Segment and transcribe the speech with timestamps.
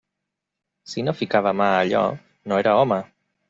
[0.93, 2.03] Si no ficava mà a allò,
[2.51, 3.03] no era home!